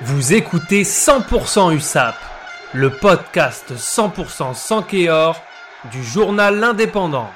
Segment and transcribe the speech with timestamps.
[0.00, 2.16] Vous écoutez 100% USAP,
[2.72, 5.40] le podcast 100% sans Kéor
[5.92, 7.28] du journal L'Indépendant.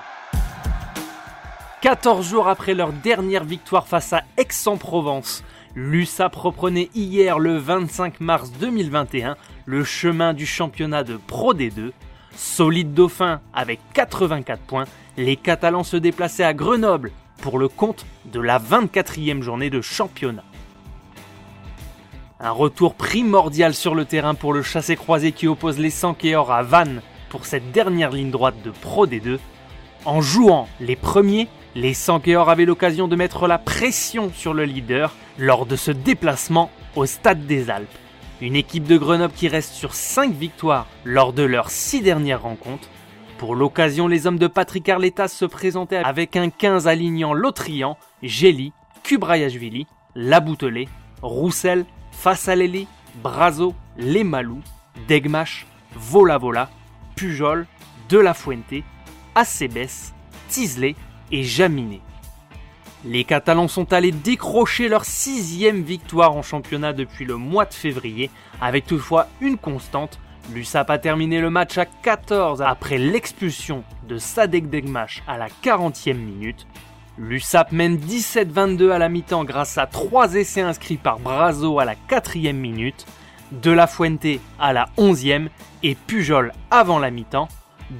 [1.82, 5.44] 14 jours après leur dernière victoire face à Aix-en-Provence,
[5.76, 9.36] l'USAP reprenait hier le 25 mars 2021
[9.66, 11.92] le chemin du championnat de Pro D2.
[12.34, 14.86] Solide dauphin avec 84 points,
[15.16, 17.12] les Catalans se déplaçaient à Grenoble
[17.42, 20.42] pour le compte de la 24e journée de championnat.
[22.38, 27.00] Un retour primordial sur le terrain pour le chassé-croisé qui oppose les Sankéors à Vannes
[27.30, 29.38] pour cette dernière ligne droite de Pro D2.
[30.04, 35.14] En jouant les premiers, les Sankéors avaient l'occasion de mettre la pression sur le leader
[35.38, 37.88] lors de ce déplacement au Stade des Alpes.
[38.42, 42.90] Une équipe de Grenoble qui reste sur 5 victoires lors de leurs 6 dernières rencontres.
[43.38, 48.74] Pour l'occasion, les hommes de Patrick Arletas se présentaient avec un 15 alignant Lotrian, Gély,
[49.04, 50.88] Kubrayashvili, Laboutelet,
[51.22, 51.86] Roussel,
[52.16, 52.88] Fassaleli,
[53.22, 54.60] Brazo, Lemalou,
[55.06, 56.70] Degmash, Vola Vola,
[57.14, 57.66] Pujol,
[58.08, 58.82] De La Fuente,
[59.34, 60.12] Acebes,
[60.48, 60.96] Tisley
[61.30, 62.00] et Jaminet.
[63.04, 68.30] Les Catalans sont allés décrocher leur sixième victoire en championnat depuis le mois de février,
[68.60, 70.18] avec toutefois une constante.
[70.52, 76.14] L'USAP a terminé le match à 14 après l'expulsion de Sadek Degmash à la 40e
[76.14, 76.66] minute.
[77.18, 81.94] L'USAP mène 17-22 à la mi-temps grâce à 3 essais inscrits par Brazo à la
[81.94, 83.06] 4e minute,
[83.52, 84.26] De La Fuente
[84.58, 85.48] à la 11e
[85.82, 87.48] et Pujol avant la mi-temps.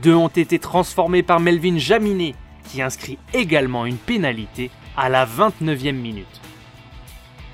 [0.02, 2.34] Deux ont été transformés par Melvin Jaminet
[2.68, 6.40] qui inscrit également une pénalité à la 29e minute.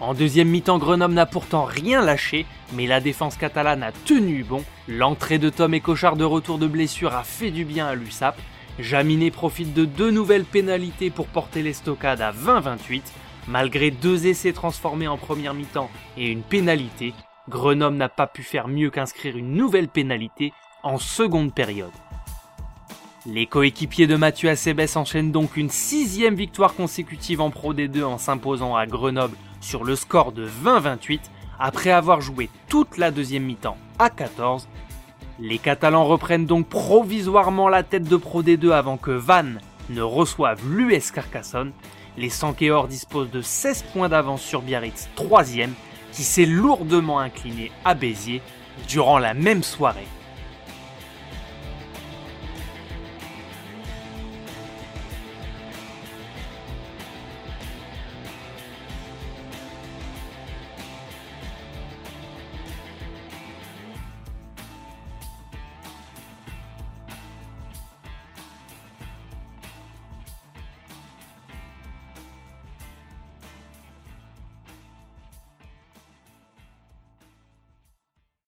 [0.00, 4.64] En deuxième mi-temps, Grenoble n'a pourtant rien lâché, mais la défense catalane a tenu bon.
[4.88, 8.36] L'entrée de Tom et Cochard de retour de blessure a fait du bien à l'USAP.
[8.78, 13.02] Jaminet profite de deux nouvelles pénalités pour porter les stockades à 20-28.
[13.48, 17.12] Malgré deux essais transformés en première mi-temps et une pénalité,
[17.48, 21.90] Grenoble n'a pas pu faire mieux qu'inscrire une nouvelle pénalité en seconde période.
[23.26, 28.18] Les coéquipiers de Mathieu Acebes enchaînent donc une sixième victoire consécutive en Pro D2 en
[28.18, 31.20] s'imposant à Grenoble sur le score de 20-28
[31.58, 34.66] après avoir joué toute la deuxième mi-temps à 14.
[35.44, 39.60] Les Catalans reprennent donc provisoirement la tête de Pro D2 avant que Vannes
[39.90, 41.72] ne reçoive l'US Carcassonne.
[42.16, 45.72] Les Sankéors disposent de 16 points d'avance sur Biarritz, troisième,
[46.12, 48.40] qui s'est lourdement incliné à Béziers
[48.86, 50.06] durant la même soirée.